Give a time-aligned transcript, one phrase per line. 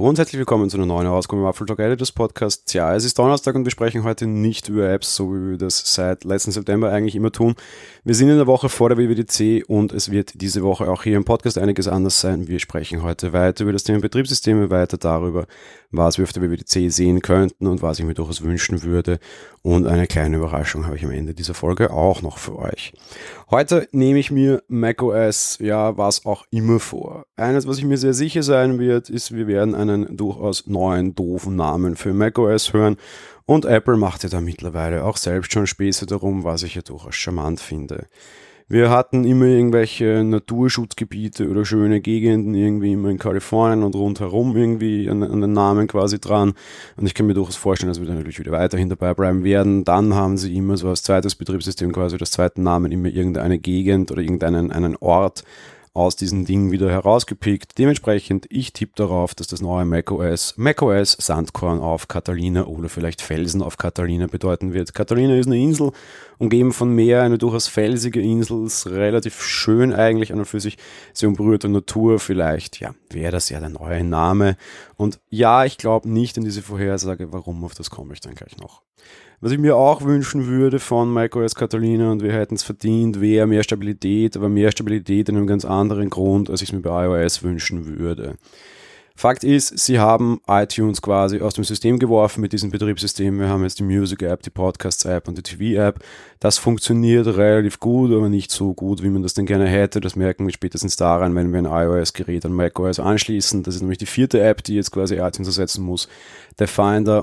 [0.00, 2.72] Hallo und herzlich willkommen zu einer neuen Ausgabe im Apfel Talk Editors Podcast.
[2.72, 5.94] Ja, es ist Donnerstag und wir sprechen heute nicht über Apps, so wie wir das
[5.94, 7.54] seit letzten September eigentlich immer tun.
[8.02, 11.18] Wir sind in der Woche vor der WWDC und es wird diese Woche auch hier
[11.18, 12.48] im Podcast einiges anders sein.
[12.48, 15.46] Wir sprechen heute weiter über das Thema Betriebssysteme, weiter darüber,
[15.90, 19.18] was wir auf der WWDC sehen könnten und was ich mir durchaus wünschen würde.
[19.62, 22.92] Und eine kleine Überraschung habe ich am Ende dieser Folge auch noch für euch.
[23.50, 27.26] Heute nehme ich mir macOS, ja, was auch immer vor.
[27.36, 31.56] Eines, was ich mir sehr sicher sein wird, ist, wir werden einen durchaus neuen, doofen
[31.56, 32.96] Namen für macOS hören.
[33.44, 37.16] Und Apple macht ja da mittlerweile auch selbst schon Späße darum, was ich ja durchaus
[37.16, 38.06] charmant finde.
[38.72, 45.10] Wir hatten immer irgendwelche Naturschutzgebiete oder schöne Gegenden irgendwie immer in Kalifornien und rundherum irgendwie
[45.10, 46.52] an, an den Namen quasi dran.
[46.96, 49.82] Und ich kann mir durchaus vorstellen, dass wir da natürlich wieder weiterhin dabei bleiben werden.
[49.82, 54.12] Dann haben sie immer so als zweites Betriebssystem quasi das zweite Namen immer irgendeine Gegend
[54.12, 55.42] oder irgendeinen einen Ort
[55.92, 57.76] aus diesen Dingen wieder herausgepickt.
[57.76, 63.60] Dementsprechend, ich tippe darauf, dass das neue macOS macOS Sandkorn auf Catalina oder vielleicht Felsen
[63.60, 64.94] auf Catalina bedeuten wird.
[64.94, 65.90] Catalina ist eine Insel,
[66.38, 70.78] umgeben von Meer, eine durchaus felsige Insel, ist relativ schön eigentlich an und für sich,
[71.12, 74.56] sehr umberührte Natur, vielleicht, ja, wäre das ja der neue Name.
[74.96, 78.56] Und ja, ich glaube nicht an diese Vorhersage, warum, auf das komme ich dann gleich
[78.58, 78.82] noch.
[79.42, 83.46] Was ich mir auch wünschen würde von macOS Catalina und wir hätten es verdient, wäre
[83.46, 87.06] mehr Stabilität, aber mehr Stabilität in einem ganz anderen Grund, als ich es mir bei
[87.06, 88.36] iOS wünschen würde.
[89.20, 93.38] Fakt ist, sie haben iTunes quasi aus dem System geworfen mit diesem Betriebssystem.
[93.38, 96.02] Wir haben jetzt die Music App, die Podcasts App und die TV App.
[96.38, 100.00] Das funktioniert relativ gut, aber nicht so gut, wie man das denn gerne hätte.
[100.00, 103.62] Das merken wir spätestens daran, wenn wir ein iOS-Gerät an macOS anschließen.
[103.62, 106.08] Das ist nämlich die vierte App, die jetzt quasi iTunes ersetzen muss.
[106.60, 106.68] Der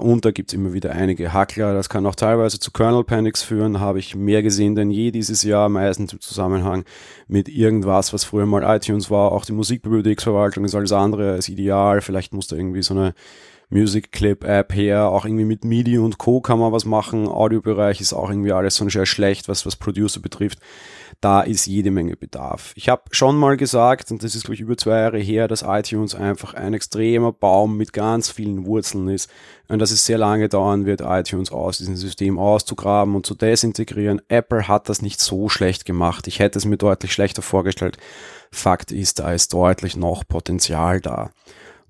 [0.01, 1.75] und da gibt es immer wieder einige Hackler.
[1.75, 5.43] Das kann auch teilweise zu Kernel Panics führen, habe ich mehr gesehen denn je dieses
[5.43, 6.85] Jahr, meistens im Zusammenhang
[7.27, 9.31] mit irgendwas, was früher mal iTunes war.
[9.31, 12.01] Auch die Musikbibliotheksverwaltung ist alles andere als ideal.
[12.01, 13.13] Vielleicht muss da irgendwie so eine
[13.69, 16.39] Music Clip App her, auch irgendwie mit MIDI und Co.
[16.39, 17.27] kann man was machen.
[17.27, 20.59] Audiobereich ist auch irgendwie alles so sehr schlecht, was was Producer betrifft.
[21.19, 22.71] Da ist jede Menge Bedarf.
[22.75, 25.65] Ich habe schon mal gesagt, und das ist glaube ich über zwei Jahre her, dass
[25.67, 29.29] iTunes einfach ein extremer Baum mit ganz vielen Wurzeln ist
[29.67, 34.21] und dass es sehr lange dauern wird, iTunes aus diesem System auszugraben und zu desintegrieren.
[34.29, 36.27] Apple hat das nicht so schlecht gemacht.
[36.27, 37.97] Ich hätte es mir deutlich schlechter vorgestellt.
[38.51, 41.31] Fakt ist, da ist deutlich noch Potenzial da.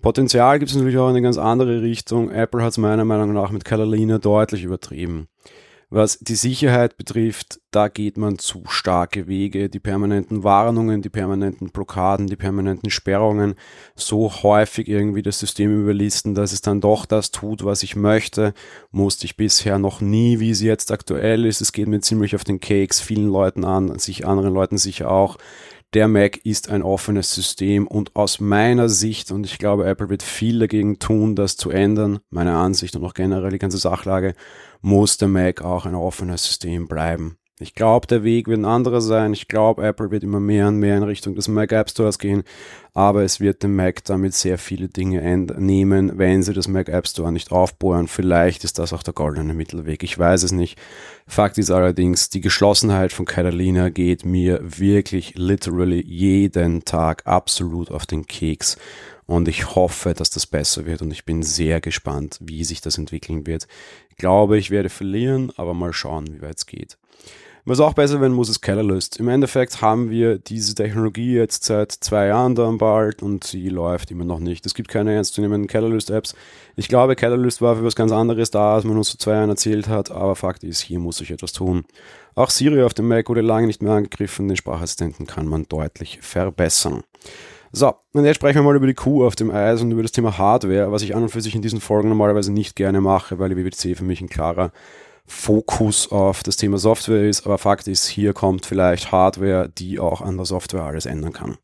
[0.01, 2.29] Potenzial gibt es natürlich auch in eine ganz andere Richtung.
[2.31, 5.27] Apple hat es meiner Meinung nach mit Catalina deutlich übertrieben.
[5.89, 9.69] Was die Sicherheit betrifft, da geht man zu starke Wege.
[9.69, 13.55] Die permanenten Warnungen, die permanenten Blockaden, die permanenten Sperrungen,
[13.95, 18.53] so häufig irgendwie das System überlisten, dass es dann doch das tut, was ich möchte,
[18.91, 21.61] musste ich bisher noch nie, wie es jetzt aktuell ist.
[21.61, 25.37] Es geht mir ziemlich auf den Keks, vielen Leuten an, sich anderen Leuten sicher auch
[25.93, 30.23] der Mac ist ein offenes System und aus meiner Sicht, und ich glaube, Apple wird
[30.23, 34.33] viel dagegen tun, das zu ändern, meine Ansicht und auch generell die ganze Sachlage,
[34.81, 37.37] muss der Mac auch ein offenes System bleiben.
[37.59, 39.33] Ich glaube, der Weg wird ein anderer sein.
[39.33, 42.43] Ich glaube, Apple wird immer mehr und mehr in Richtung des Mac App Stores gehen.
[42.93, 45.23] Aber es wird dem Mac damit sehr viele Dinge
[45.57, 48.07] nehmen, wenn sie das Mac App Store nicht aufbohren.
[48.07, 50.03] Vielleicht ist das auch der goldene Mittelweg.
[50.03, 50.77] Ich weiß es nicht.
[51.25, 58.05] Fakt ist allerdings, die Geschlossenheit von Catalina geht mir wirklich literally jeden Tag absolut auf
[58.05, 58.77] den Keks.
[59.25, 62.99] Und ich hoffe, dass das besser wird und ich bin sehr gespannt, wie sich das
[62.99, 63.67] entwickeln wird.
[64.11, 66.99] Ich glaube, ich werde verlieren, aber mal schauen, wie weit es geht.
[67.69, 69.17] Was auch besser werden muss, ist Catalyst.
[69.19, 73.67] Im Endeffekt haben wir diese Technologie jetzt seit zwei Jahren da am Bald und sie
[73.67, 74.65] läuft immer noch nicht.
[74.65, 76.33] Es gibt keine ernstzunehmenden Catalyst-Apps.
[76.77, 79.49] Ich glaube, Catalyst war für was ganz anderes da, als man uns vor zwei Jahren
[79.49, 81.83] erzählt hat, aber Fakt ist, hier muss sich etwas tun.
[82.35, 86.19] Auch Siri auf dem Mac wurde lange nicht mehr angegriffen, den Sprachassistenten kann man deutlich
[86.21, 87.03] verbessern.
[87.73, 90.13] So, und jetzt sprechen wir mal über die Kuh auf dem Eis und über das
[90.13, 93.39] Thema Hardware, was ich an und für sich in diesen Folgen normalerweise nicht gerne mache,
[93.39, 94.71] weil die WWC für mich ein klarer
[95.27, 100.21] Fokus auf das Thema Software ist, aber Fakt ist, hier kommt vielleicht Hardware, die auch
[100.21, 101.57] an der Software alles ändern kann.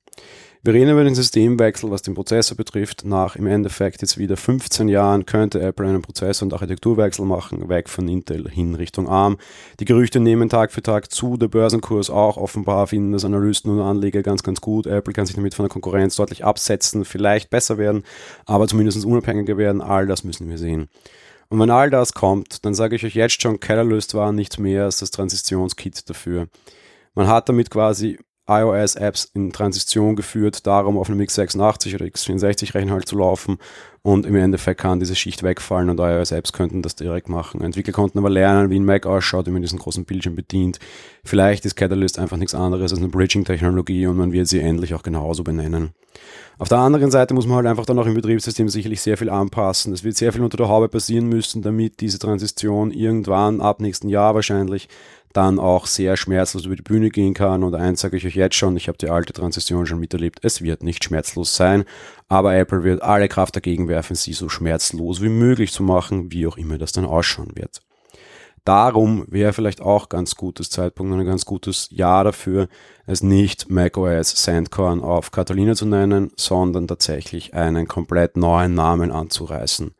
[0.66, 3.04] Wir reden über den Systemwechsel, was den Prozessor betrifft.
[3.04, 7.90] Nach im Endeffekt jetzt wieder 15 Jahren könnte Apple einen Prozessor- und Architekturwechsel machen, weg
[7.90, 9.38] von Intel hin Richtung ARM.
[9.82, 12.38] Die Gerüchte nehmen Tag für Tag zu, der Börsenkurs auch.
[12.38, 14.88] Offenbar finden das Analysten und Anleger ganz, ganz gut.
[14.88, 18.04] Apple kann sich damit von der Konkurrenz deutlich absetzen, vielleicht besser werden,
[18.46, 19.82] aber zumindest unabhängiger werden.
[19.82, 20.88] All das müssen wir sehen.
[21.54, 24.86] Und wenn all das kommt, dann sage ich euch jetzt schon, Catalyst war nichts mehr
[24.86, 26.48] als das Transitionskit dafür.
[27.14, 28.18] Man hat damit quasi
[28.48, 33.60] iOS-Apps in Transition geführt, darum auf einem x86 oder x64-Rechner halt zu laufen
[34.02, 37.62] und im Endeffekt kann diese Schicht wegfallen und iOS-Apps könnten das direkt machen.
[37.62, 40.80] Entwickler konnten aber lernen, wie ein Mac ausschaut, wie man diesen großen Bildschirm bedient.
[41.24, 45.04] Vielleicht ist Catalyst einfach nichts anderes als eine Bridging-Technologie und man wird sie endlich auch
[45.04, 45.92] genauso benennen.
[46.58, 49.30] Auf der anderen Seite muss man halt einfach dann auch im Betriebssystem sicherlich sehr viel
[49.30, 49.94] anpassen.
[49.94, 54.10] Es wird sehr viel unter der Haube passieren müssen, damit diese Transition irgendwann ab nächsten
[54.10, 54.88] Jahr wahrscheinlich
[55.34, 57.64] dann auch sehr schmerzlos über die Bühne gehen kann.
[57.64, 60.62] Und eins sage ich euch jetzt schon, ich habe die alte Transition schon miterlebt, es
[60.62, 61.86] wird nicht schmerzlos sein,
[62.30, 66.48] aber Apple wird alle Kraft dagegen werfen, sie so schmerzlos wie möglich zu machen, wie
[66.48, 67.81] auch immer das dann ausschauen wird.
[68.65, 72.69] Darum wäre vielleicht auch ganz gutes Zeitpunkt und ein ganz gutes Jahr dafür,
[73.06, 79.94] es nicht macOS Sandcorn auf Catalina zu nennen, sondern tatsächlich einen komplett neuen Namen anzureißen.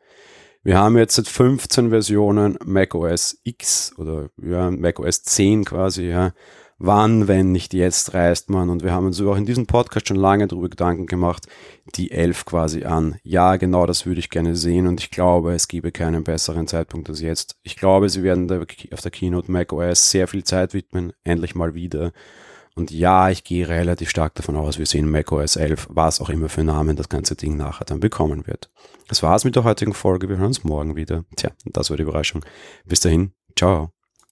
[0.62, 6.32] Wir haben jetzt seit 15 Versionen macOS X oder ja, macOS 10 quasi, ja.
[6.78, 8.68] Wann, wenn nicht jetzt, reist man.
[8.68, 11.46] Und wir haben uns auch in diesem Podcast schon lange darüber Gedanken gemacht,
[11.94, 13.16] die 11 quasi an.
[13.22, 17.08] Ja, genau das würde ich gerne sehen und ich glaube, es gäbe keinen besseren Zeitpunkt
[17.08, 17.56] als jetzt.
[17.62, 18.50] Ich glaube, sie werden
[18.92, 22.12] auf der Keynote macOS sehr viel Zeit widmen, endlich mal wieder.
[22.76, 26.48] Und ja, ich gehe relativ stark davon aus, wir sehen macOS 11, was auch immer
[26.48, 28.68] für Namen das ganze Ding nachher dann bekommen wird.
[29.06, 30.28] Das war's mit der heutigen Folge.
[30.28, 31.24] Wir hören uns morgen wieder.
[31.36, 32.44] Tja, das war die Überraschung.
[32.84, 33.93] Bis dahin, ciao.